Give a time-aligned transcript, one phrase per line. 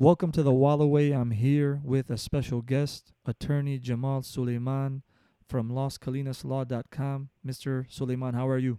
[0.00, 1.12] Welcome to the Wallaway.
[1.12, 5.02] I'm here with a special guest, attorney Jamal Suleiman
[5.46, 7.28] from LasColinasLaw.com.
[7.46, 7.84] Mr.
[7.86, 8.78] Suleiman, how are you?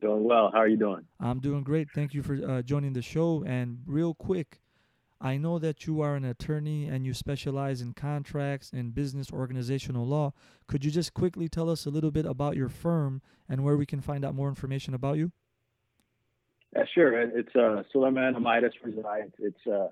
[0.00, 0.52] Doing well.
[0.52, 1.06] How are you doing?
[1.18, 1.88] I'm doing great.
[1.92, 3.42] Thank you for uh, joining the show.
[3.44, 4.60] And real quick,
[5.20, 10.06] I know that you are an attorney and you specialize in contracts and business organizational
[10.06, 10.34] law.
[10.68, 13.86] Could you just quickly tell us a little bit about your firm and where we
[13.86, 15.32] can find out more information about you?
[16.74, 17.20] Yeah, sure.
[17.20, 19.32] It's uh, Suleiman Amidas resides.
[19.38, 19.88] It's uh,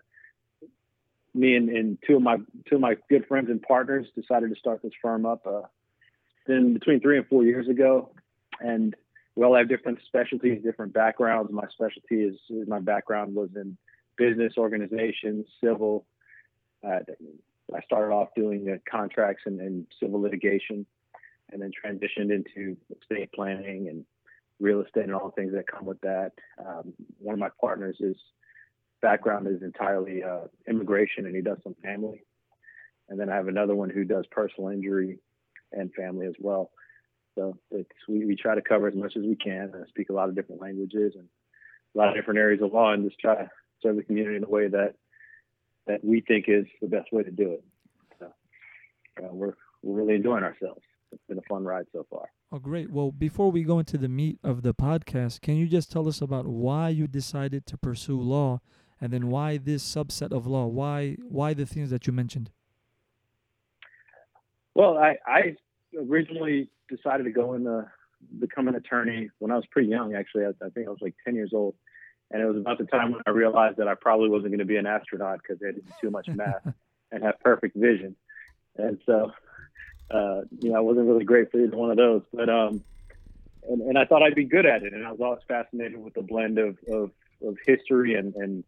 [1.34, 2.36] me and, and, two of my
[2.68, 5.46] two of my good friends and partners decided to start this firm up.
[5.46, 5.62] Uh,
[6.46, 8.10] been between three and four years ago,
[8.60, 8.94] and
[9.34, 11.52] we all have different specialties, different backgrounds.
[11.52, 13.76] My specialty is my background was in
[14.16, 16.06] business organizations, civil.
[16.84, 17.00] Uh,
[17.74, 20.86] I started off doing uh, contracts and, and, civil litigation,
[21.52, 24.04] and then transitioned into estate planning and
[24.60, 26.32] real estate and all the things that come with that.
[26.58, 28.16] Um, one of my partners is
[29.00, 32.24] background is entirely uh, immigration, and he does some family.
[33.08, 35.18] And then I have another one who does personal injury
[35.72, 36.70] and family as well.
[37.36, 37.56] So
[38.08, 40.34] we, we try to cover as much as we can and speak a lot of
[40.34, 41.28] different languages and
[41.94, 43.50] a lot of different areas of law and just try to
[43.82, 44.94] serve the community in a way that
[45.86, 47.64] that we think is the best way to do it.
[48.18, 50.82] So uh, we're we're really enjoying ourselves.
[51.12, 52.28] It's been a fun ride so far.
[52.50, 52.90] Oh, great.
[52.90, 56.22] Well, before we go into the meat of the podcast, can you just tell us
[56.22, 58.60] about why you decided to pursue law
[59.00, 60.66] and then why this subset of law?
[60.66, 62.50] Why why the things that you mentioned?
[64.74, 65.56] Well, I, I
[65.98, 67.90] originally decided to go into
[68.38, 70.14] become an attorney when I was pretty young.
[70.14, 71.74] Actually, I, I think I was like 10 years old,
[72.30, 74.64] and it was about the time when I realized that I probably wasn't going to
[74.64, 76.62] be an astronaut because I didn't do too much math
[77.12, 78.16] and have perfect vision.
[78.76, 79.32] And so,
[80.10, 82.22] uh, you know, I wasn't really great for either one of those.
[82.32, 82.82] But um,
[83.68, 86.14] and, and I thought I'd be good at it, and I was always fascinated with
[86.14, 87.10] the blend of of,
[87.46, 88.64] of history and, and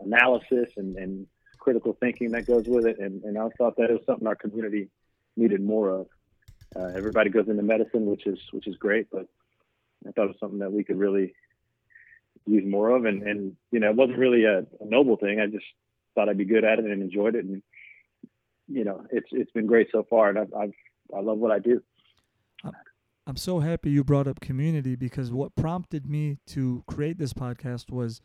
[0.00, 1.26] analysis and, and
[1.58, 2.98] critical thinking that goes with it.
[2.98, 4.88] And, and I thought that was something our community
[5.36, 6.06] needed more of.
[6.74, 9.26] Uh, everybody goes into medicine, which is which is great, but
[10.06, 11.34] I thought it was something that we could really
[12.46, 13.04] use more of.
[13.04, 15.40] And, and you know, it wasn't really a, a noble thing.
[15.40, 15.64] I just
[16.14, 17.44] thought I'd be good at it and enjoyed it.
[17.44, 17.62] And
[18.72, 20.72] you know, it's it's been great so far, and I've, I've
[21.14, 21.82] I love what I do.
[23.24, 27.90] I'm so happy you brought up community because what prompted me to create this podcast
[27.90, 28.20] was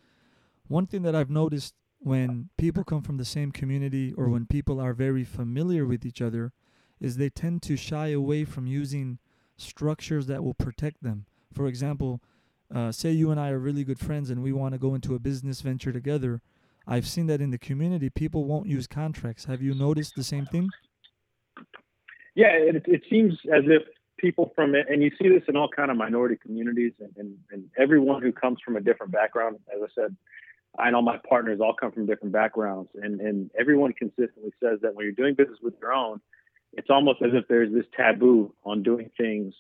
[0.67, 4.79] one thing that I've noticed when people come from the same community or when people
[4.79, 6.51] are very familiar with each other
[6.99, 9.19] is they tend to shy away from using
[9.55, 11.25] structures that will protect them.
[11.53, 12.21] For example,
[12.73, 15.13] uh, say you and I are really good friends and we want to go into
[15.13, 16.41] a business venture together.
[16.87, 19.45] I've seen that in the community, people won't use contracts.
[19.45, 20.69] Have you noticed the same thing?
[22.33, 23.83] Yeah, it, it seems as if
[24.17, 27.37] people from it, and you see this in all kind of minority communities, and, and,
[27.51, 29.57] and everyone who comes from a different background.
[29.75, 30.15] As I said,
[30.79, 34.95] I know my partners all come from different backgrounds, and, and everyone consistently says that
[34.95, 36.21] when you're doing business with your own,
[36.73, 39.53] it's almost as if there's this taboo on doing things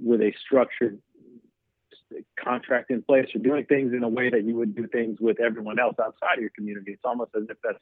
[0.00, 0.98] with a structured
[2.42, 5.40] contract in place or doing things in a way that you would do things with
[5.40, 6.92] everyone else outside of your community.
[6.92, 7.78] It's almost as if that's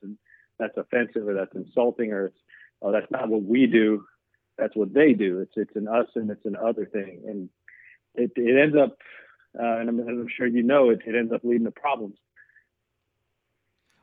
[0.59, 2.39] that's offensive or that's insulting or it's
[2.83, 4.05] oh that's not what we do.
[4.59, 5.41] That's what they do.
[5.41, 7.49] It's it's an us and it's an other thing, and
[8.15, 8.97] it it ends up,
[9.59, 11.01] uh, and I'm, I'm, sure you know it.
[11.07, 12.17] It ends up leading to problems.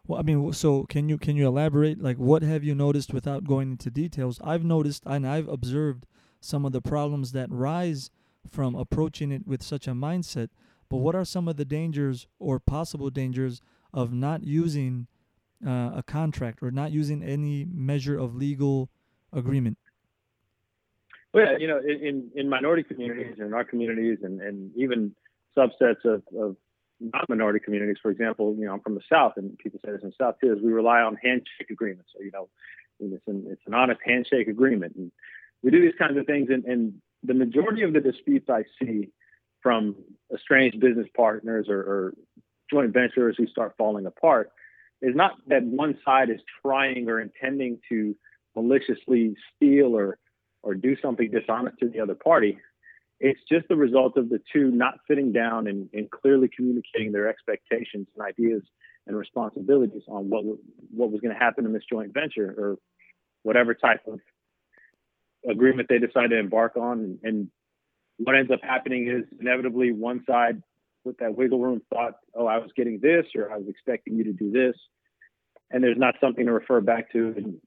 [0.07, 2.01] Well, I mean, so can you can you elaborate?
[2.01, 4.39] Like, what have you noticed without going into details?
[4.43, 6.07] I've noticed and I've observed
[6.41, 8.09] some of the problems that rise
[8.47, 10.49] from approaching it with such a mindset.
[10.89, 13.61] But what are some of the dangers or possible dangers
[13.93, 15.07] of not using
[15.65, 18.89] uh, a contract or not using any measure of legal
[19.33, 19.77] agreement?
[21.33, 25.15] Well, yeah, you know, in, in minority communities and in our communities and, and even
[25.55, 26.55] subsets of, of
[26.99, 30.09] non-minority communities, for example, you know, I'm from the South and people say this in
[30.09, 32.09] the South too, is we rely on handshake agreements.
[32.15, 32.49] So, you know,
[32.99, 34.95] it's an, it's an honest handshake agreement.
[34.95, 35.11] And
[35.61, 39.09] we do these kinds of things and, and the majority of the disputes I see
[39.61, 39.95] from
[40.33, 42.13] estranged business partners or, or
[42.71, 44.51] joint ventures who start falling apart
[45.01, 48.15] is not that one side is trying or intending to
[48.55, 50.17] maliciously steal or
[50.61, 52.57] or do something dishonest to the other party.
[53.21, 57.29] It's just the result of the two not sitting down and, and clearly communicating their
[57.29, 58.61] expectations and ideas
[59.07, 60.43] and responsibilities on what
[60.91, 62.77] what was going to happen in this joint venture or
[63.43, 64.19] whatever type of
[65.47, 67.19] agreement they decide to embark on.
[67.23, 67.49] And,
[68.19, 70.61] what ends up happening is inevitably one side
[71.05, 74.25] with that wiggle room thought, oh, I was getting this or I was expecting you
[74.25, 74.75] to do this.
[75.71, 77.33] And there's not something to refer back to.
[77.37, 77.61] And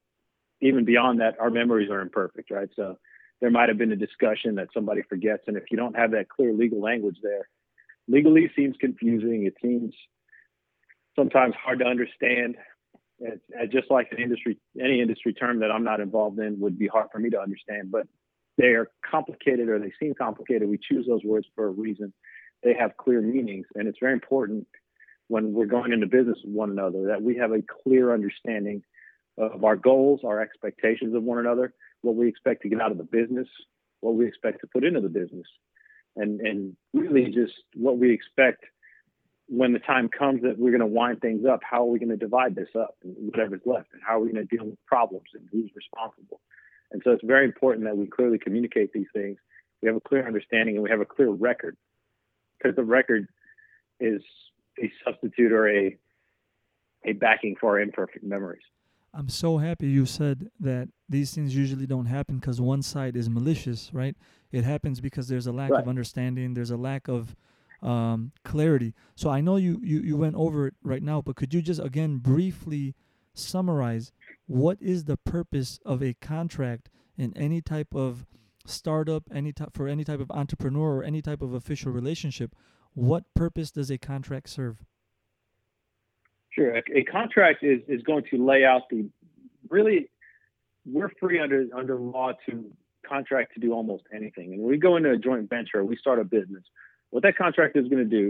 [0.60, 2.68] even beyond that, our memories are imperfect, right?
[2.76, 2.98] So
[3.40, 5.44] there might have been a discussion that somebody forgets.
[5.46, 7.48] And if you don't have that clear legal language there,
[8.06, 9.46] legally seems confusing.
[9.46, 9.94] It seems
[11.16, 12.56] sometimes hard to understand.
[13.24, 16.78] It's, it's just like an industry, any industry term that I'm not involved in would
[16.78, 17.90] be hard for me to understand.
[17.90, 18.06] But
[18.58, 20.68] they are complicated or they seem complicated.
[20.68, 22.12] We choose those words for a reason.
[22.62, 24.66] They have clear meanings, and it's very important
[25.28, 28.82] when we're going into business with one another that we have a clear understanding
[29.38, 31.72] of our goals, our expectations of one another,
[32.02, 33.48] what we expect to get out of the business,
[34.00, 35.46] what we expect to put into the business,
[36.16, 38.64] and and really just what we expect
[39.48, 41.60] when the time comes that we're going to wind things up.
[41.62, 44.32] How are we going to divide this up, and whatever's left, and how are we
[44.32, 46.40] going to deal with problems, and who's responsible?
[46.90, 49.38] And so it's very important that we clearly communicate these things.
[49.82, 51.76] We have a clear understanding, and we have a clear record,
[52.58, 53.28] because the record
[54.00, 54.22] is
[54.82, 55.96] a substitute or a
[57.04, 58.62] a backing for our imperfect memories.
[59.14, 63.28] I'm so happy you said that these things usually don't happen because one side is
[63.28, 64.16] malicious, right?
[64.52, 65.82] It happens because there's a lack right.
[65.82, 67.36] of understanding, there's a lack of
[67.82, 68.94] um, clarity.
[69.14, 71.80] So I know you, you you went over it right now, but could you just
[71.80, 72.94] again briefly
[73.34, 74.12] summarize
[74.46, 78.26] what is the purpose of a contract in any type of
[78.66, 82.54] startup, any type for any type of entrepreneur or any type of official relationship?
[82.94, 84.84] What purpose does a contract serve?
[86.50, 86.76] Sure.
[86.76, 89.08] A, a, contract is, is going to lay out the
[89.70, 90.10] really
[90.84, 92.70] we're free under under law to
[93.08, 94.52] contract to do almost anything.
[94.52, 96.64] And when we go into a joint venture, we start a business.
[97.12, 98.28] What that contract is going to do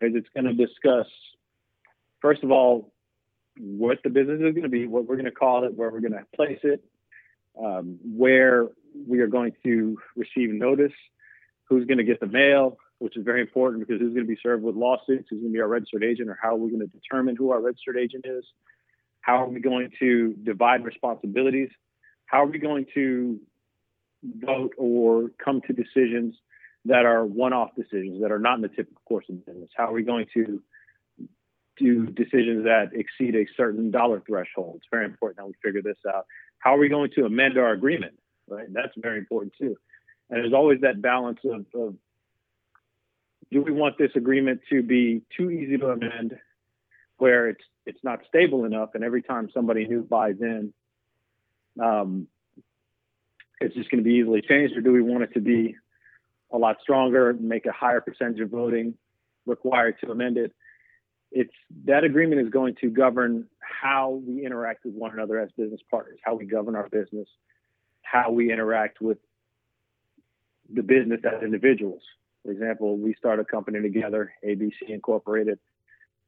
[0.00, 1.06] is it's going to discuss
[2.20, 2.92] first of all
[3.56, 6.00] what the business is going to be, what we're going to call it, where we're
[6.00, 6.84] going to place it,
[7.58, 8.66] um, where
[9.08, 10.92] we are going to receive notice,
[11.68, 14.38] who's going to get the mail, which is very important because who's going to be
[14.42, 16.80] served with lawsuits, who's going to be our registered agent, or how are we going
[16.80, 18.44] to determine who our registered agent is?
[19.20, 21.70] How are we going to divide responsibilities?
[22.26, 23.38] How are we going to
[24.40, 26.34] vote or come to decisions
[26.86, 29.70] that are one-off decisions that are not in the typical course of business?
[29.76, 30.62] How are we going to
[31.76, 34.76] do decisions that exceed a certain dollar threshold?
[34.76, 36.26] It's very important that we figure this out.
[36.58, 38.14] How are we going to amend our agreement?
[38.48, 39.76] Right, that's very important too.
[40.30, 41.94] And there's always that balance of, of
[43.50, 46.36] do we want this agreement to be too easy to amend
[47.18, 50.72] where it's it's not stable enough and every time somebody new buys in
[51.82, 52.26] um,
[53.60, 55.76] it's just going to be easily changed or do we want it to be
[56.52, 58.94] a lot stronger make a higher percentage of voting
[59.46, 60.52] required to amend it
[61.32, 61.54] it's
[61.84, 66.18] that agreement is going to govern how we interact with one another as business partners
[66.22, 67.28] how we govern our business
[68.02, 69.18] how we interact with
[70.72, 72.02] the business as individuals
[72.46, 75.58] for example, we start a company together, ABC Incorporated.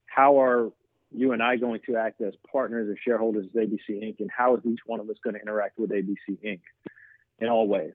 [0.06, 0.73] How are
[1.12, 4.56] you and I going to act as partners and shareholders of ABC Inc., and how
[4.56, 6.61] is each one of us going to interact with ABC Inc.
[7.38, 7.94] in all ways?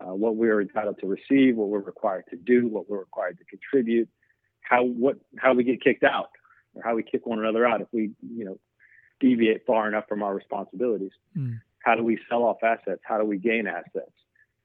[0.00, 3.38] Uh, what we are entitled to receive, what we're required to do, what we're required
[3.38, 4.08] to contribute,
[4.62, 6.30] how what how we get kicked out,
[6.74, 8.58] or how we kick one another out if we you know
[9.20, 11.12] deviate far enough from our responsibilities.
[11.36, 11.60] Mm.
[11.84, 13.02] How do we sell off assets?
[13.04, 14.12] How do we gain assets?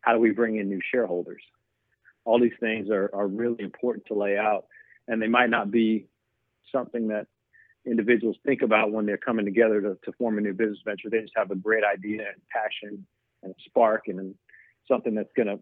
[0.02, 1.42] How do we bring in new shareholders?
[2.26, 4.66] all these things are, are really important to lay out
[5.08, 6.08] and they might not be
[6.72, 7.28] something that
[7.86, 11.22] individuals think about when they're coming together to, to form a new business venture they
[11.22, 13.06] just have a great idea and passion
[13.44, 14.36] and a spark and, and
[14.88, 15.60] something that's going to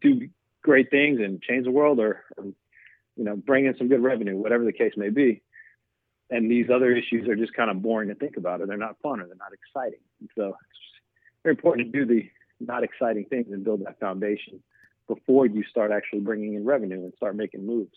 [0.00, 0.28] do
[0.62, 2.44] great things and change the world or, or
[3.16, 5.42] you know bring in some good revenue whatever the case may be
[6.30, 8.96] and these other issues are just kind of boring to think about or they're not
[9.00, 10.80] fun or they're not exciting and so it's
[11.44, 12.28] very important to do the
[12.60, 14.60] not exciting things and build that foundation
[15.06, 17.96] before you start actually bringing in revenue and start making moves.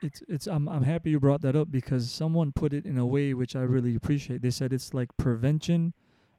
[0.00, 3.06] It's it's I'm I'm happy you brought that up because someone put it in a
[3.06, 4.42] way which I really appreciate.
[4.42, 5.92] They said it's like prevention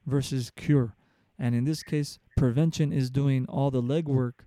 [0.06, 0.94] versus cure.
[1.38, 4.46] And in this case, prevention is doing all the legwork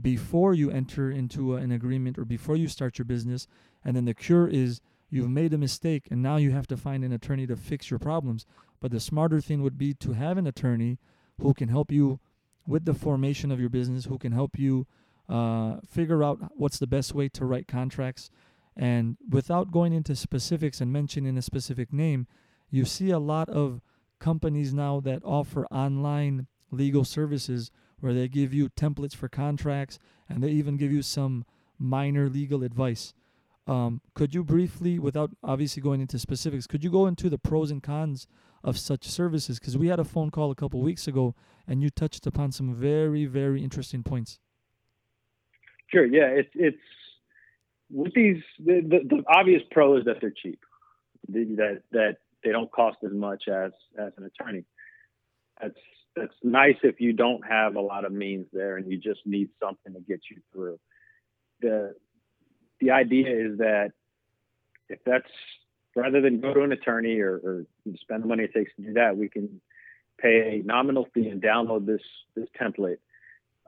[0.00, 3.48] before you enter into a, an agreement or before you start your business,
[3.84, 7.02] and then the cure is you've made a mistake and now you have to find
[7.02, 8.46] an attorney to fix your problems.
[8.80, 11.00] But the smarter thing would be to have an attorney
[11.40, 12.20] who can help you
[12.68, 14.86] with the formation of your business who can help you
[15.28, 18.30] uh, figure out what's the best way to write contracts.
[18.76, 22.28] And without going into specifics and mentioning a specific name,
[22.70, 23.80] you see a lot of
[24.20, 30.42] companies now that offer online legal services where they give you templates for contracts and
[30.42, 31.44] they even give you some
[31.78, 33.14] minor legal advice.
[33.66, 37.70] Um, could you briefly, without obviously going into specifics, could you go into the pros
[37.70, 38.26] and cons
[38.62, 39.58] of such services?
[39.58, 41.34] Because we had a phone call a couple weeks ago,
[41.66, 44.38] and you touched upon some very, very interesting points.
[45.88, 46.04] Sure.
[46.04, 46.26] Yeah.
[46.26, 46.76] It's it's
[47.90, 50.60] with these the, the, the obvious pro is that they're cheap,
[51.28, 54.64] that that they don't cost as much as as an attorney.
[55.60, 55.74] That's
[56.16, 59.48] that's nice if you don't have a lot of means there and you just need
[59.60, 60.78] something to get you through.
[61.60, 61.94] The
[62.80, 63.92] the idea is that
[64.88, 65.30] if that's
[65.96, 67.66] rather than go to an attorney or, or
[68.00, 69.60] spend the money it takes to do that, we can
[70.18, 72.02] pay a nominal fee and download this
[72.36, 72.98] this template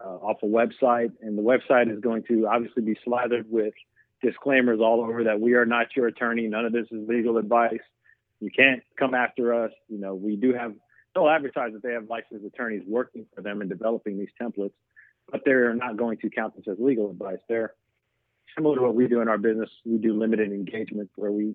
[0.05, 1.13] uh, off a website.
[1.21, 3.75] And the website is going to obviously be slathered with
[4.23, 6.47] disclaimers all over that we are not your attorney.
[6.47, 7.81] None of this is legal advice.
[8.41, 9.73] You can't come after us.
[9.89, 10.75] You know, we do have
[11.17, 14.75] they'll advertise that they have licensed attorneys working for them and developing these templates,
[15.31, 17.39] but they're not going to count this as legal advice.
[17.49, 17.73] They're
[18.55, 19.71] similar to what we do in our business.
[19.85, 21.55] We do limited engagement where we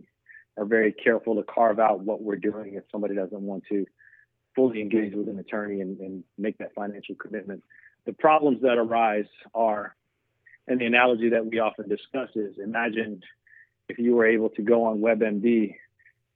[0.57, 3.85] are very careful to carve out what we're doing if somebody doesn't want to
[4.55, 7.63] fully engage with an attorney and, and make that financial commitment.
[8.05, 9.95] The problems that arise are,
[10.67, 13.21] and the analogy that we often discuss is imagine
[13.87, 15.75] if you were able to go on WebMD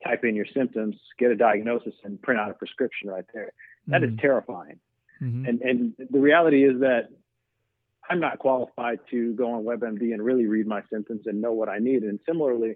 [0.04, 3.52] type in your symptoms, get a diagnosis, and print out a prescription right there.
[3.88, 4.16] That mm-hmm.
[4.16, 4.80] is terrifying.
[5.22, 5.46] Mm-hmm.
[5.46, 7.10] And and the reality is that
[8.10, 11.70] I'm not qualified to go on WebMD and really read my symptoms and know what
[11.70, 12.04] I need.
[12.04, 12.76] And similarly,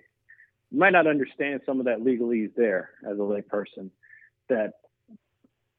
[0.71, 3.89] you might not understand some of that legalese there as a layperson,
[4.47, 4.73] that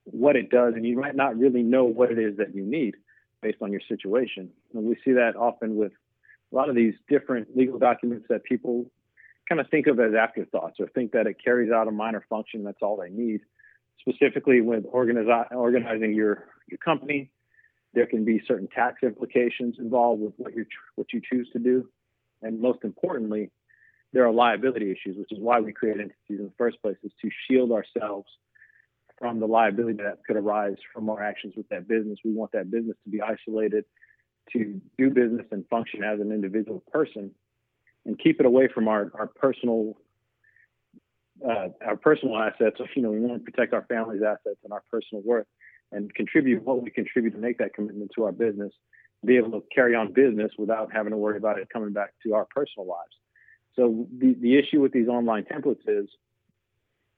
[0.05, 2.95] what it does, and you might not really know what it is that you need
[3.43, 4.51] based on your situation.
[4.75, 5.93] And we see that often with
[6.53, 8.87] a lot of these different legal documents that people
[9.51, 12.63] kind of think of as afterthoughts or think that it carries out a minor function.
[12.63, 13.41] That's all they need.
[13.99, 17.31] Specifically, with organizi- organizing your your company,
[17.93, 20.65] there can be certain tax implications involved with what you
[20.95, 21.89] what you choose to do,
[22.41, 23.51] and most importantly,
[24.13, 27.13] there are liability issues, which is why we create entities in the first place, is
[27.21, 28.29] to shield ourselves
[29.19, 32.19] from the liability that could arise from our actions with that business.
[32.25, 33.85] We want that business to be isolated,
[34.53, 37.33] to do business and function as an individual person
[38.07, 39.97] and keep it away from our, our personal
[41.45, 42.81] uh, our personal assets.
[42.95, 45.47] You know, we want to protect our family's assets and our personal worth,
[45.93, 48.73] and contribute what we contribute to make that commitment to our business.
[49.25, 52.35] Be able to carry on business without having to worry about it coming back to
[52.35, 53.15] our personal lives.
[53.77, 56.09] So the the issue with these online templates is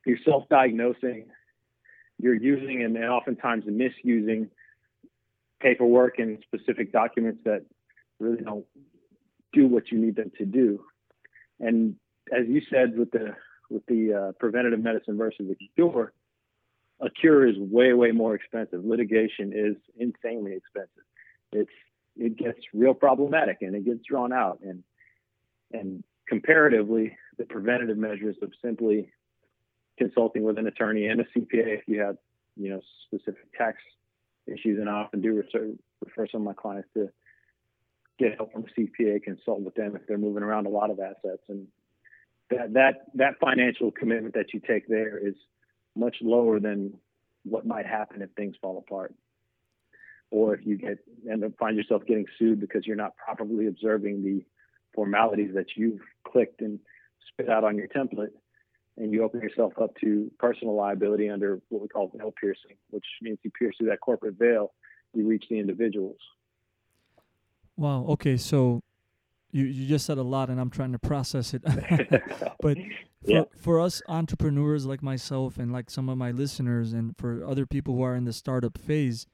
[0.04, 1.26] you're self-diagnosing,
[2.18, 4.50] you're using and, and oftentimes misusing
[5.60, 7.64] paperwork and specific documents that
[8.18, 8.64] really don't
[9.52, 10.84] do what you need them to do.
[11.60, 11.96] And
[12.32, 13.34] as you said with the
[13.70, 16.12] with the uh, preventative medicine versus a cure,
[17.00, 18.84] a cure is way way more expensive.
[18.84, 21.04] Litigation is insanely expensive.
[21.52, 21.70] It's
[22.16, 24.82] it gets real problematic and it gets drawn out and
[25.72, 29.10] and comparatively the preventative measures of simply
[29.98, 32.16] consulting with an attorney and a CPA if you have
[32.56, 33.78] you know specific tax
[34.46, 35.70] issues and I often do refer,
[36.04, 37.08] refer some of my clients to
[38.22, 41.00] get help from a CPA, consult with them if they're moving around a lot of
[41.00, 41.42] assets.
[41.48, 41.66] And
[42.50, 45.34] that that that financial commitment that you take there is
[45.96, 46.94] much lower than
[47.44, 49.14] what might happen if things fall apart.
[50.30, 50.98] Or if you get
[51.30, 54.44] end up find yourself getting sued because you're not properly observing the
[54.94, 56.78] formalities that you've clicked and
[57.28, 58.32] spit out on your template,
[58.96, 63.04] and you open yourself up to personal liability under what we call veil piercing, which
[63.20, 64.72] means you pierce through that corporate veil,
[65.14, 66.18] you reach the individuals.
[67.82, 68.04] Wow.
[68.10, 68.36] Okay.
[68.36, 68.80] So
[69.50, 71.62] you, you just said a lot and I'm trying to process it.
[72.60, 73.42] but for, yeah.
[73.58, 77.96] for us entrepreneurs like myself and like some of my listeners and for other people
[77.96, 79.26] who are in the startup phase,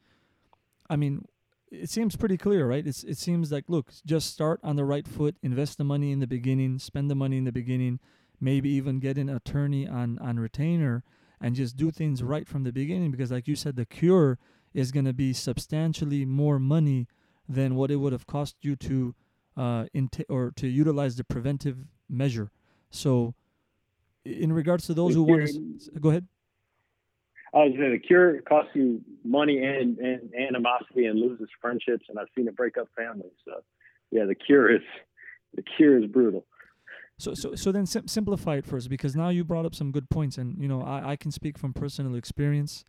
[0.88, 1.26] I mean,
[1.70, 2.86] it seems pretty clear, right?
[2.86, 6.20] It's, it seems like, look, just start on the right foot, invest the money in
[6.20, 8.00] the beginning, spend the money in the beginning,
[8.40, 11.04] maybe even get an attorney on, on retainer
[11.38, 14.38] and just do things right from the beginning because like you said, the cure
[14.72, 17.06] is going to be substantially more money
[17.48, 19.14] than what it would have cost you to
[19.56, 21.78] uh, int- or to utilize the preventive
[22.08, 22.50] measure.
[22.90, 23.34] So,
[24.24, 26.26] in regards to those the who want to go ahead.
[27.54, 32.18] I was saying the cure costs you money and, and animosity and loses friendships, and
[32.18, 33.32] I've seen it break up families.
[33.44, 33.62] So,
[34.10, 34.82] yeah, the cure is
[35.54, 36.44] the cure is brutal.
[37.16, 40.08] So, so, so then sim- simplify it first, because now you brought up some good
[40.08, 42.84] points, and you know I, I can speak from personal experience,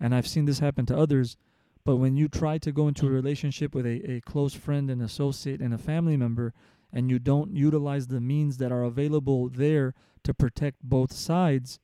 [0.00, 1.36] and I've seen this happen to others.
[1.84, 5.02] But when you try to go into a relationship with a, a close friend, an
[5.02, 6.54] associate, and a family member,
[6.92, 11.78] and you don't utilize the means that are available there to protect both sides,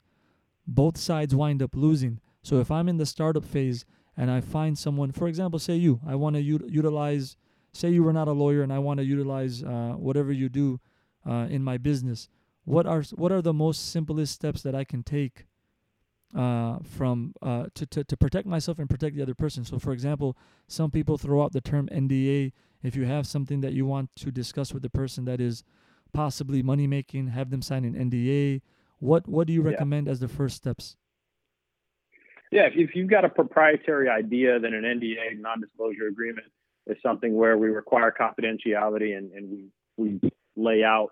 [0.67, 2.21] both sides wind up losing.
[2.43, 3.85] So if I'm in the startup phase
[4.17, 7.37] and I find someone, for example, say you, I want to u- utilize,
[7.73, 10.81] say you were not a lawyer and I want to utilize uh, whatever you do
[11.29, 12.29] uh, in my business.
[12.65, 15.47] What are what are the most simplest steps that I can take
[16.35, 19.65] uh, from uh, to, to to protect myself and protect the other person.
[19.65, 20.37] So, for example,
[20.69, 22.53] some people throw out the term NDA.
[22.83, 25.65] If you have something that you want to discuss with the person that is
[26.13, 28.63] possibly money making, have them sign an NDA.
[28.99, 30.13] What what do you recommend yeah.
[30.13, 30.97] as the first steps?
[32.51, 36.49] Yeah, if, if you've got a proprietary idea, then an NDA, non-disclosure agreement,
[36.87, 39.65] is something where we require confidentiality and, and we
[39.97, 40.21] we
[40.57, 41.11] lay out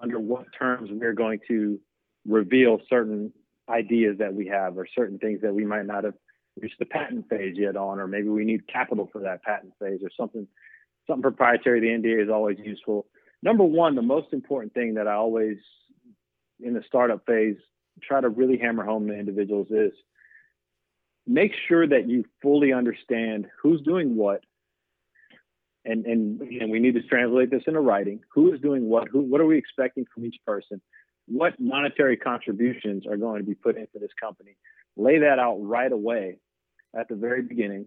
[0.00, 1.78] under what terms we're going to
[2.26, 3.32] reveal certain
[3.70, 6.14] ideas that we have or certain things that we might not have
[6.60, 10.00] reached the patent phase yet on, or maybe we need capital for that patent phase
[10.02, 10.46] or something,
[11.06, 11.80] something proprietary.
[11.80, 13.06] The NDA is always useful.
[13.42, 15.56] Number one, the most important thing that I always
[16.62, 17.56] in the startup phase
[18.02, 19.92] try to really hammer home to individuals is
[21.26, 24.42] make sure that you fully understand who's doing what
[25.84, 29.20] and and and we need to translate this into writing who is doing what who
[29.20, 30.80] what are we expecting from each person
[31.30, 34.56] what monetary contributions are going to be put into this company.
[34.96, 36.38] Lay that out right away
[36.98, 37.86] at the very beginning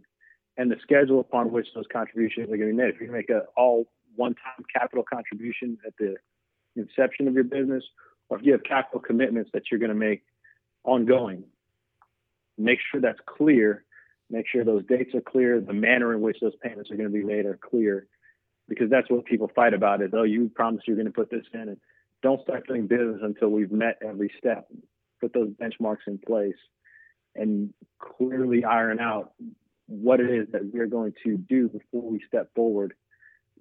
[0.58, 2.96] and the schedule upon which those contributions are going to be made.
[2.96, 6.16] If you make an all one time capital contribution at the
[6.76, 7.84] inception of your business
[8.30, 10.24] or if you have capital commitments that you're going to make
[10.84, 11.44] ongoing
[12.58, 13.84] make sure that's clear.
[14.30, 15.60] Make sure those dates are clear.
[15.60, 18.08] The manner in which those payments are going to be made are clear
[18.68, 21.44] because that's what people fight about is oh you promised you're going to put this
[21.54, 21.78] in and
[22.24, 24.68] don't start doing business until we've met every step
[25.22, 26.56] put those benchmarks in place
[27.36, 29.34] and clearly iron out
[29.88, 32.94] what it is that we're going to do before we step forward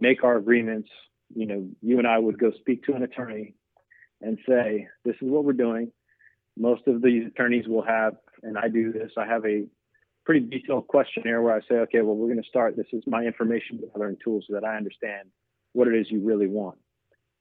[0.01, 0.89] make our agreements
[1.35, 3.55] you know you and i would go speak to an attorney
[4.21, 5.91] and say this is what we're doing
[6.57, 9.13] most of these attorneys will have and I do this.
[9.17, 9.65] I have a
[10.25, 12.77] pretty detailed questionnaire where I say, okay, well, we're going to start.
[12.77, 15.29] This is my information gathering tool so that I understand
[15.73, 16.79] what it is you really want.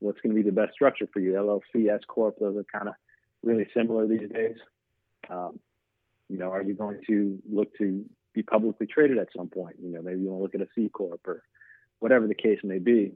[0.02, 1.34] What's going to be the best structure for you?
[1.34, 2.96] LLC, S corp, those are kind of
[3.44, 4.58] really similar these days.
[5.30, 5.60] Um,
[6.30, 9.76] you know, are you going to look to be publicly traded at some point?
[9.82, 11.44] You know, maybe you want to look at a C corp or
[12.00, 13.14] whatever the case may be.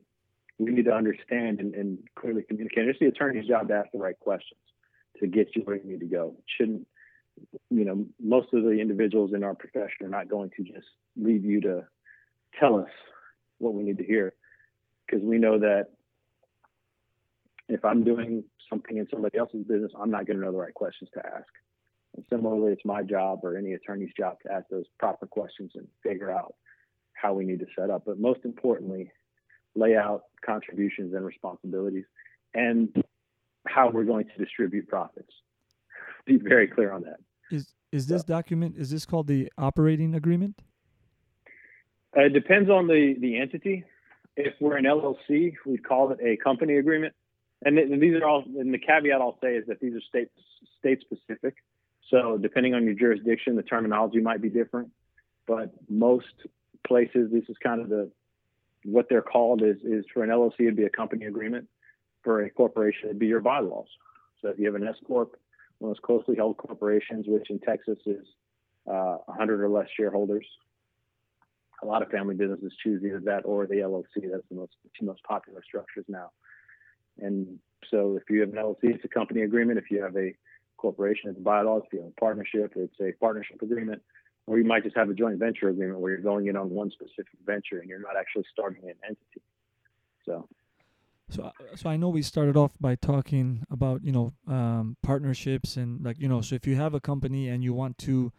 [0.58, 2.88] We need to understand and, and clearly communicate.
[2.88, 4.60] It's the attorney's job to ask the right questions
[5.20, 6.36] to get you where you need to go.
[6.38, 6.88] It shouldn't
[7.70, 10.88] you know, most of the individuals in our profession are not going to just
[11.18, 11.86] leave you to
[12.60, 12.89] tell us
[13.58, 14.34] what we need to hear
[15.06, 15.88] because we know that
[17.67, 20.74] if I'm doing something in somebody else's business, I'm not going to know the right
[20.74, 21.48] questions to ask.
[22.15, 25.88] And similarly, it's my job or any attorney's job to ask those proper questions and
[26.04, 26.56] figure out
[27.13, 28.04] how we need to set up.
[28.06, 29.12] But most importantly,
[29.75, 32.06] lay out contributions and responsibilities
[32.54, 33.04] and
[33.67, 35.32] how we're going to distribute profits
[36.25, 37.19] be very clear on that.
[37.51, 40.60] Is is this document is this called the operating agreement?
[42.17, 43.84] Uh, it depends on the the entity.
[44.36, 47.13] If we're an LLC, we call it a company agreement.
[47.65, 48.43] And, th- and these are all.
[48.43, 50.30] And the caveat I'll say is that these are state
[50.80, 51.56] state specific.
[52.10, 54.89] So depending on your jurisdiction, the terminology might be different.
[55.47, 56.25] But most
[56.88, 58.12] places, this is kind of the
[58.84, 61.67] what they're called is is for an LLC, it'd be a company agreement.
[62.23, 63.88] For a corporation, it'd be your bylaws.
[64.41, 65.36] So if you have an S corp,
[65.80, 68.25] one of those closely held corporations, which in Texas is
[68.88, 70.45] uh, 100 or less shareholders.
[71.84, 74.32] A lot of family businesses choose either that or the LLC.
[74.32, 76.32] That's the most two most popular structures now.
[77.19, 79.78] And so, if you have an LLC, it's a company agreement.
[79.78, 80.34] If you have a
[80.78, 81.84] corporation, it's a bylaws.
[81.86, 84.01] If you have a partnership, it's a partnership agreement.
[84.47, 86.91] Or you might just have a joint venture agreement where you're going in on one
[86.91, 89.41] specific venture and you're not actually starting an entity.
[90.23, 90.47] So
[91.30, 96.04] so, so I know we started off by talking about you know um, partnerships and
[96.04, 96.41] like you know.
[96.41, 98.32] So if you have a company and you want to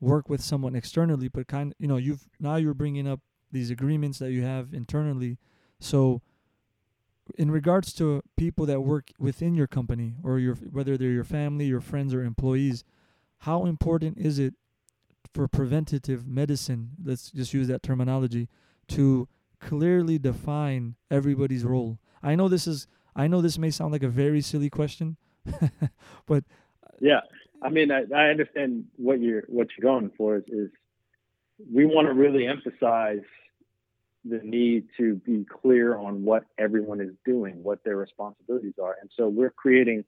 [0.00, 4.18] work with someone externally, but kind you know you've now you're bringing up these agreements
[4.20, 5.38] that you have internally.
[5.80, 6.22] So,
[7.38, 11.66] in regards to people that work within your company or your whether they're your family,
[11.66, 12.84] your friends, or employees,
[13.38, 14.54] how important is it
[15.32, 16.90] for preventative medicine?
[17.02, 18.48] Let's just use that terminology
[18.88, 19.28] to
[19.60, 24.08] clearly define everybody's role I know this is I know this may sound like a
[24.08, 25.16] very silly question,
[26.26, 26.44] but
[27.00, 27.20] yeah,
[27.62, 30.70] I mean I, I understand what you're what you're going for is, is
[31.72, 33.24] we want to really emphasize
[34.24, 39.10] the need to be clear on what everyone is doing, what their responsibilities are, and
[39.16, 40.04] so we're creating.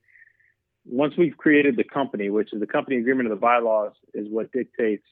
[0.85, 4.51] Once we've created the company, which is the company agreement of the bylaws, is what
[4.51, 5.05] dictates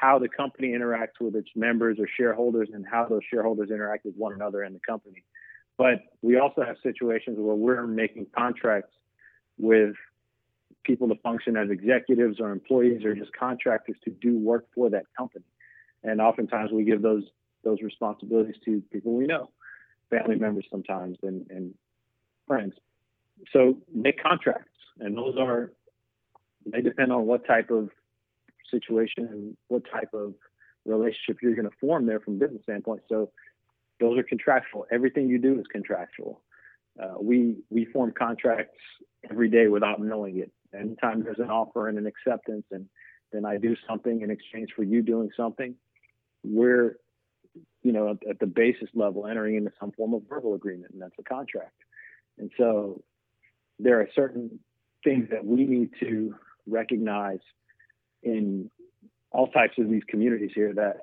[0.00, 4.14] how the company interacts with its members or shareholders and how those shareholders interact with
[4.16, 5.24] one another in the company.
[5.78, 8.92] But we also have situations where we're making contracts
[9.58, 9.94] with
[10.84, 15.04] people to function as executives or employees or just contractors to do work for that
[15.16, 15.44] company.
[16.02, 17.24] And oftentimes we give those
[17.64, 19.50] those responsibilities to people we know,
[20.10, 21.74] family members sometimes and, and
[22.46, 22.74] friends.
[23.52, 25.72] So make contracts and those are
[26.64, 27.90] they depend on what type of
[28.70, 30.34] situation and what type of
[30.84, 33.02] relationship you're going to form there from a business standpoint.
[33.08, 33.30] So
[34.00, 34.86] those are contractual.
[34.90, 36.40] Everything you do is contractual.
[37.00, 38.78] Uh, we we form contracts
[39.30, 40.50] every day without knowing it.
[40.74, 42.86] Anytime there's an offer and an acceptance, and
[43.32, 45.74] then I do something in exchange for you doing something,
[46.42, 46.96] we're
[47.82, 51.02] you know at, at the basis level entering into some form of verbal agreement, and
[51.02, 51.74] that's a contract.
[52.38, 53.02] And so
[53.78, 54.58] there are certain
[55.04, 56.34] things that we need to
[56.66, 57.40] recognize
[58.22, 58.70] in
[59.30, 60.98] all types of these communities here that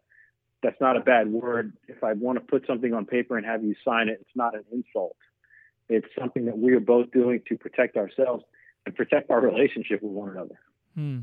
[0.61, 1.73] that's not a bad word.
[1.87, 4.55] If I want to put something on paper and have you sign it, it's not
[4.55, 5.17] an insult.
[5.89, 8.43] It's something that we are both doing to protect ourselves
[8.85, 10.59] and protect our relationship with one another.
[10.95, 11.19] Hmm.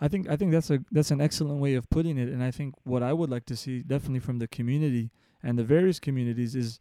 [0.00, 2.50] I think I think that's a that's an excellent way of putting it, and I
[2.50, 5.10] think what I would like to see definitely from the community
[5.42, 6.80] and the various communities is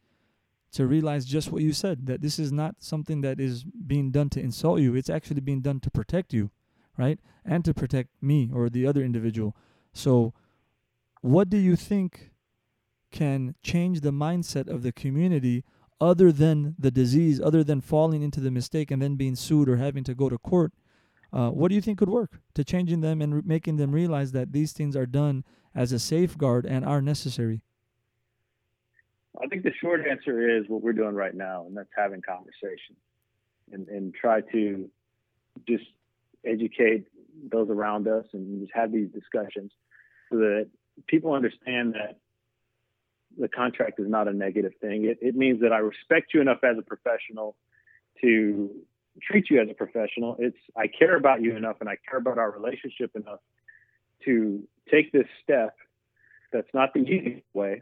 [0.71, 4.29] to realize just what you said that this is not something that is being done
[4.31, 6.49] to insult you; it's actually being done to protect you,
[6.97, 9.55] right, and to protect me or the other individual.
[9.93, 10.33] So,
[11.21, 12.31] what do you think
[13.11, 15.63] can change the mindset of the community
[16.01, 19.77] other than the disease, other than falling into the mistake and then being sued or
[19.77, 20.73] having to go to court?
[21.33, 24.31] Uh, what do you think could work to changing them and re- making them realize
[24.33, 25.43] that these things are done
[25.73, 27.61] as a safeguard and are necessary?
[29.41, 32.95] I think the short answer is what we're doing right now, and that's having conversation
[33.71, 34.87] and, and try to
[35.67, 35.85] just
[36.45, 37.07] educate
[37.51, 39.71] those around us and just have these discussions
[40.29, 40.67] so that
[41.07, 42.19] people understand that
[43.39, 45.05] the contract is not a negative thing.
[45.05, 47.55] It, it means that I respect you enough as a professional
[48.21, 48.69] to
[49.21, 50.35] treat you as a professional.
[50.39, 53.39] It's I care about you enough and I care about our relationship enough
[54.25, 55.75] to take this step
[56.51, 57.81] that's not the easy way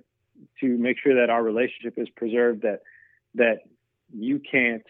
[0.59, 2.81] to make sure that our relationship is preserved that
[3.35, 3.59] that
[4.13, 4.83] you can't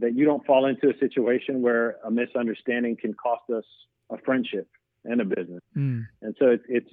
[0.00, 3.64] that you don't fall into a situation where a misunderstanding can cost us
[4.10, 4.68] a friendship
[5.04, 5.60] and a business.
[5.76, 6.06] Mm.
[6.22, 6.90] And so it's, it's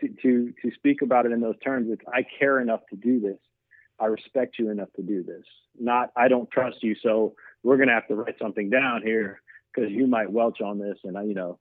[0.00, 1.88] to, to to speak about it in those terms.
[1.90, 3.38] It's I care enough to do this.
[3.98, 5.44] I respect you enough to do this.
[5.78, 9.40] Not I don't trust you, so we're going to have to write something down here
[9.72, 10.98] because you might welch on this.
[11.04, 11.58] And I, you know,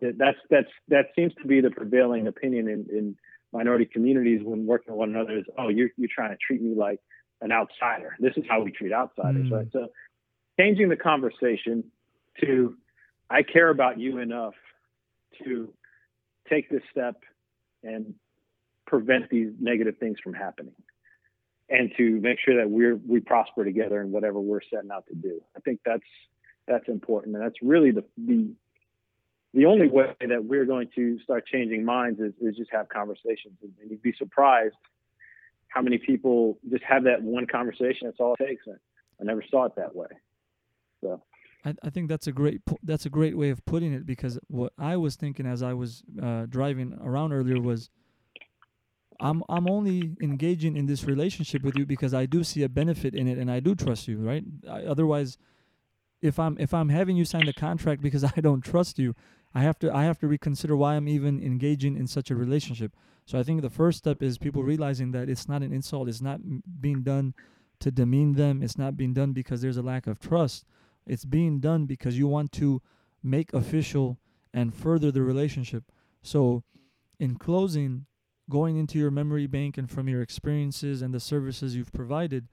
[0.00, 3.16] that's that's that seems to be the prevailing opinion in, in
[3.52, 6.74] minority communities when working with one another is, oh, you're you're trying to treat me
[6.74, 7.00] like
[7.40, 8.16] an outsider.
[8.18, 9.52] This is how we treat outsiders, mm.
[9.52, 9.66] right?
[9.72, 9.88] So
[10.58, 11.84] changing the conversation
[12.40, 12.76] to
[13.30, 14.54] I care about you enough
[15.44, 15.72] to
[16.48, 17.16] take this step
[17.82, 18.14] and
[18.86, 20.74] prevent these negative things from happening
[21.68, 25.14] and to make sure that we're we prosper together in whatever we're setting out to
[25.14, 25.40] do.
[25.56, 26.02] I think that's
[26.66, 28.50] that's important, and that's really the the
[29.54, 33.54] the only way that we're going to start changing minds is, is just have conversations,
[33.62, 34.74] and, you'd be surprised
[35.68, 38.06] how many people just have that one conversation.
[38.06, 38.66] That's all it takes.
[38.66, 38.76] And
[39.20, 40.08] I never saw it that way.
[41.02, 41.22] So.
[41.64, 44.72] I, I think that's a great that's a great way of putting it because what
[44.78, 47.90] I was thinking as I was uh, driving around earlier was
[49.20, 53.14] I'm I'm only engaging in this relationship with you because I do see a benefit
[53.14, 54.44] in it and I do trust you, right?
[54.68, 55.38] I, otherwise,
[56.22, 59.14] if I'm if I'm having you sign the contract because I don't trust you,
[59.54, 62.92] I have to I have to reconsider why I'm even engaging in such a relationship.
[63.24, 66.08] So I think the first step is people realizing that it's not an insult.
[66.08, 66.40] It's not
[66.80, 67.34] being done
[67.80, 68.62] to demean them.
[68.62, 70.64] It's not being done because there's a lack of trust.
[71.06, 72.82] It's being done because you want to
[73.22, 74.18] make official
[74.52, 75.84] and further the relationship.
[76.22, 76.64] So,
[77.18, 78.06] in closing,
[78.48, 82.48] going into your memory bank and from your experiences and the services you've provided,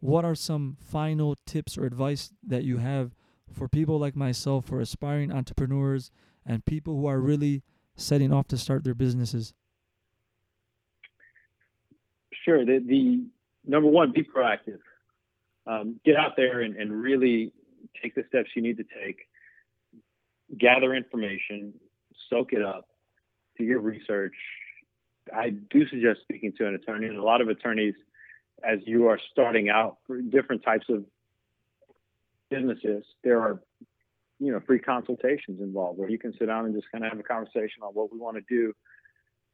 [0.00, 3.14] what are some final tips or advice that you have
[3.52, 6.10] for people like myself, for aspiring entrepreneurs,
[6.46, 7.62] and people who are really
[7.96, 9.52] setting off to start their businesses?
[12.44, 12.64] Sure.
[12.64, 13.24] The, the
[13.66, 14.78] number one, be proactive.
[15.66, 17.52] Um, get out there and, and really
[18.02, 19.28] take the steps you need to take.
[20.58, 21.74] Gather information,
[22.28, 22.88] soak it up,
[23.58, 24.34] do your research,
[25.34, 27.06] I do suggest speaking to an attorney.
[27.06, 27.94] And a lot of attorneys,
[28.64, 31.04] as you are starting out for different types of
[32.50, 33.60] businesses, there are
[34.38, 37.20] you know free consultations involved where you can sit down and just kind of have
[37.20, 38.74] a conversation on what we want to do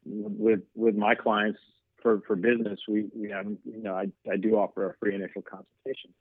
[0.04, 1.58] with with my clients
[2.02, 2.78] for for business.
[2.88, 6.14] We we have you know I I do offer a free initial consultation,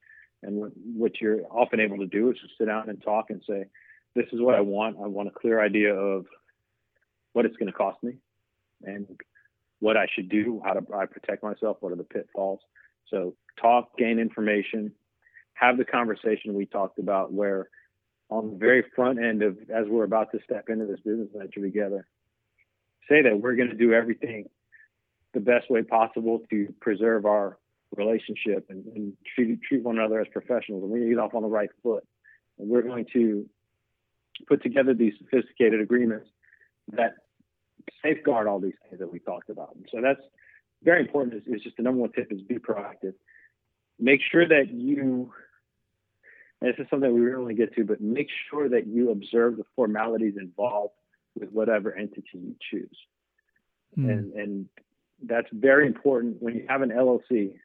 [0.44, 3.42] and what, what you're often able to do is just sit down and talk and
[3.48, 3.66] say,
[4.16, 4.98] this is what I want.
[5.02, 6.26] I want a clear idea of
[7.34, 8.14] what it's going to cost me,
[8.84, 9.08] and
[9.80, 12.60] what I should do, how to I protect myself, what are the pitfalls.
[13.10, 14.92] So talk, gain information,
[15.54, 17.70] have the conversation we talked about where
[18.30, 21.62] on the very front end of as we're about to step into this business venture
[21.62, 22.08] together,
[23.08, 24.50] say that we're going to do everything
[25.34, 27.58] the best way possible to preserve our
[27.96, 31.48] relationship and, and treat, treat one another as professionals and we get off on the
[31.48, 32.04] right foot.
[32.58, 33.46] And we're going to
[34.48, 36.28] put together these sophisticated agreements
[36.94, 37.16] that
[38.06, 39.76] safeguard all these things that we talked about.
[39.76, 40.22] And so that's
[40.84, 41.44] very important.
[41.48, 43.14] Is, just the number one tip is be proactive.
[44.00, 45.32] Make sure that you.
[46.62, 50.36] this is something we really get to, but make sure that you observe the formalities
[50.38, 50.94] involved
[51.40, 52.98] with whatever entity you choose.
[53.98, 54.12] Mm.
[54.12, 54.70] And and
[55.24, 57.56] that's very important when you have an LLC.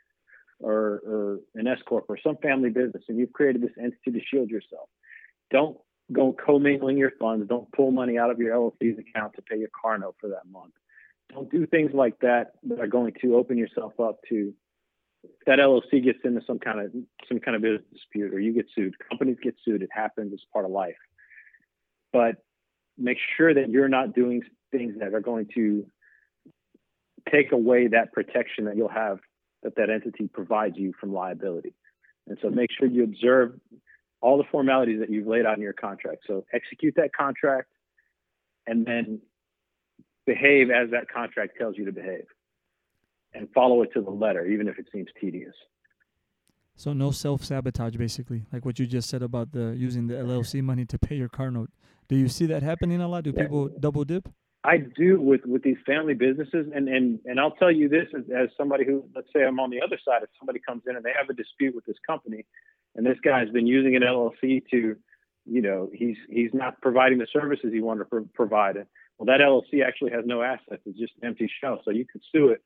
[0.60, 4.20] or, or an S corp or some family business, and you've created this entity to
[4.30, 4.88] shield yourself.
[5.50, 5.78] Don't
[6.12, 7.48] go commingling your funds.
[7.48, 10.50] Don't pull money out of your LLC's account to pay your car note for that
[10.50, 10.72] month.
[11.32, 14.52] Don't do things like that that are going to open yourself up to
[15.46, 16.92] that LLC gets into some kind of
[17.28, 18.94] some kind of business dispute or you get sued.
[19.08, 19.82] Companies get sued.
[19.82, 20.32] It happens.
[20.32, 20.96] It's part of life.
[22.12, 22.36] But
[22.98, 25.86] make sure that you're not doing things that are going to
[27.30, 29.18] take away that protection that you'll have
[29.62, 31.74] that that entity provides you from liability.
[32.26, 33.58] And so make sure you observe
[34.20, 36.22] all the formalities that you've laid out in your contract.
[36.26, 37.68] So execute that contract
[38.66, 39.20] and then
[40.26, 42.26] behave as that contract tells you to behave
[43.32, 45.54] and follow it to the letter, even if it seems tedious.
[46.76, 50.62] So no self sabotage, basically, like what you just said about the using the LLC
[50.62, 51.70] money to pay your car note.
[52.08, 53.24] Do you see that happening a lot?
[53.24, 53.42] Do yeah.
[53.42, 54.28] people double dip?
[54.64, 58.24] I do with with these family businesses, and and and I'll tell you this as,
[58.34, 60.22] as somebody who, let's say, I'm on the other side.
[60.22, 62.46] If somebody comes in and they have a dispute with this company,
[62.94, 64.96] and this guy's been using an LLC to,
[65.46, 68.76] you know, he's he's not providing the services he wanted to pro- provide.
[69.18, 71.80] Well, that LLC actually has no assets; it's just an empty shell.
[71.84, 72.62] So you could sue it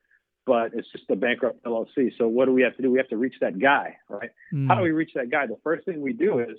[0.47, 2.13] but it's just a bankrupt LLC.
[2.19, 2.91] So what do we have to do?
[2.91, 4.31] We have to reach that guy, right?
[4.53, 4.69] Mm.
[4.69, 5.47] How do we reach that guy?
[5.47, 6.57] The first thing we do is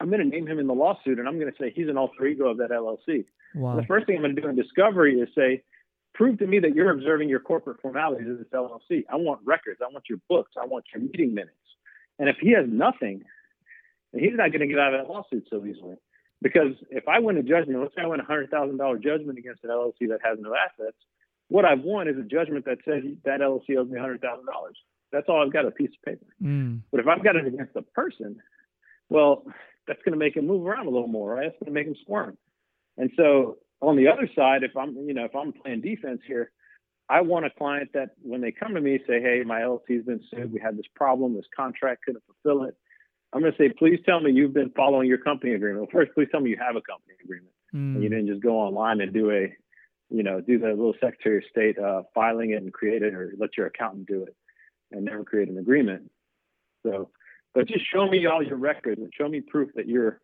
[0.00, 1.96] I'm going to name him in the lawsuit, and I'm going to say he's an
[1.96, 3.24] alter ego of that LLC.
[3.54, 3.76] Wow.
[3.76, 5.62] The first thing I'm going to do in discovery is say,
[6.14, 9.04] prove to me that you're observing your corporate formalities of this LLC.
[9.10, 9.80] I want records.
[9.82, 10.52] I want your books.
[10.60, 11.56] I want your meeting minutes.
[12.18, 13.22] And if he has nothing,
[14.12, 15.96] he's not going to get out of that lawsuit so easily.
[16.42, 19.38] Because if I win a judgment, let's say I win a hundred thousand dollar judgment
[19.38, 20.96] against an LLC that has no assets,
[21.48, 24.20] what I've won is a judgment that says that LLC owes me $100,000.
[25.12, 26.26] That's all I've got a piece of paper.
[26.42, 26.80] Mm.
[26.90, 28.36] But if I've got it against a person,
[29.08, 29.44] well,
[29.86, 31.44] that's going to make him move around a little more, right?
[31.44, 32.36] That's going to make him squirm.
[32.98, 36.50] And so on the other side, if I'm, you know, if I'm playing defense here,
[37.08, 40.20] I want a client that when they come to me say, "Hey, my LLC's been
[40.30, 40.52] sued.
[40.52, 41.34] We had this problem.
[41.34, 42.76] This contract couldn't fulfill it."
[43.32, 46.14] I'm going to say, "Please tell me you've been following your company agreement." Well, first,
[46.14, 47.52] please tell me you have a company agreement.
[47.74, 47.94] Mm.
[47.94, 49.54] And you didn't just go online and do a
[50.10, 53.32] you know, do the little Secretary of State uh, filing it and create it, or
[53.38, 54.36] let your accountant do it,
[54.92, 56.10] and never create an agreement.
[56.84, 57.10] So,
[57.54, 60.20] but just show me all your records and show me proof that you're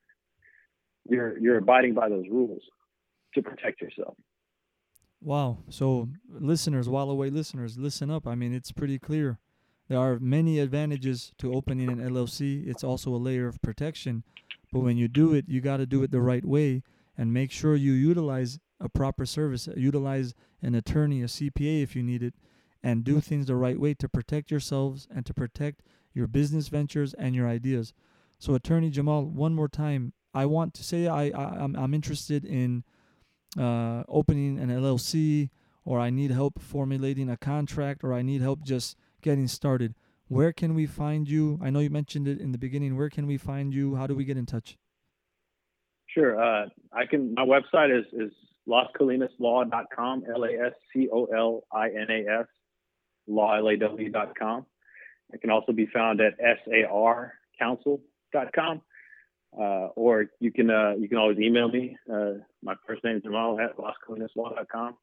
[1.09, 2.63] you're you're abiding by those rules
[3.35, 4.15] to protect yourself.
[5.23, 5.59] Wow.
[5.69, 6.47] So, mm-hmm.
[6.47, 8.27] listeners, while away listeners, listen up.
[8.27, 9.39] I mean, it's pretty clear.
[9.89, 12.67] There are many advantages to opening an LLC.
[12.67, 14.25] It's also a layer of protection.
[14.73, 16.83] But when you do it, you got to do it the right way
[17.17, 22.03] and make sure you utilize a proper service, utilize an attorney, a CPA if you
[22.03, 22.35] need it,
[22.83, 25.83] and do things the right way to protect yourselves and to protect
[26.15, 27.93] your business ventures and your ideas.
[28.39, 31.95] So, Attorney Jamal, one more time, I want to say I, I am I'm, I'm
[31.95, 32.83] interested in
[33.59, 35.51] uh, opening an LLC,
[35.85, 39.97] or I need help formulating a contract, or I need help just getting started.
[40.29, 41.59] Where can we find you?
[41.63, 42.97] I know you mentioned it in the beginning.
[42.97, 43.97] Where can we find you?
[43.97, 44.79] How do we get in touch?
[46.09, 46.41] Sure.
[46.43, 47.35] Uh, I can.
[47.35, 48.33] My website is is
[48.69, 52.47] lascolinaslaw.com, L-A-S-C-O-L-I-N-A-S,
[53.27, 54.65] law, l a w dot com.
[55.33, 56.35] It can also be found at
[56.69, 58.83] sarcounsel.com.
[59.59, 61.97] Uh, or you can uh, you can always email me.
[62.11, 64.97] Uh, my first name is Jamal at lascolinaslaw.com.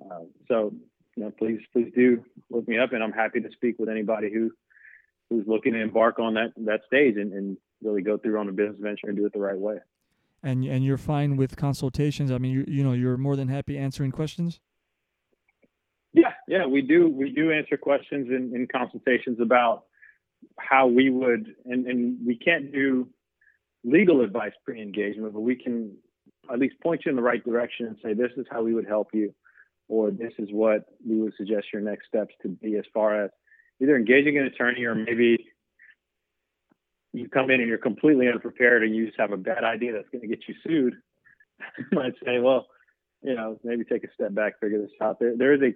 [0.00, 0.72] Uh, so
[1.16, 4.32] you know, please please do look me up, and I'm happy to speak with anybody
[4.32, 4.50] who
[5.28, 8.52] who's looking to embark on that that stage and, and really go through on a
[8.52, 9.78] business venture and do it the right way
[10.42, 12.30] and and you're fine with consultations.
[12.30, 14.60] I mean, you you know, you're more than happy answering questions.
[16.12, 17.08] Yeah, yeah, we do.
[17.08, 19.84] We do answer questions in, in consultations about
[20.58, 23.08] how we would, and, and we can't do
[23.90, 25.96] legal advice pre-engagement, but we can
[26.52, 28.86] at least point you in the right direction and say this is how we would
[28.86, 29.34] help you,
[29.88, 33.30] or this is what we would suggest your next steps to be as far as
[33.80, 35.38] either engaging an attorney or maybe
[37.12, 40.08] you come in and you're completely unprepared and you just have a bad idea that's
[40.10, 40.94] going to get you sued,
[41.78, 42.66] you might say, well,
[43.22, 45.18] you know, maybe take a step back, figure this out.
[45.18, 45.72] There, there is a